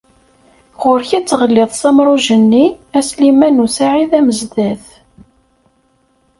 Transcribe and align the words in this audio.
Ɣur-k 0.81 1.09
ad 1.17 1.25
teɣliḍ 1.27 1.71
s 1.79 1.81
amruj-nni 1.89 2.65
a 2.97 2.99
Sliman 3.07 3.63
u 3.65 3.67
Saɛid 3.75 4.11
Amezdat. 4.19 4.85